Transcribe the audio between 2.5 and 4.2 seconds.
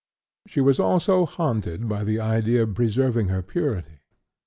of preserving her purity.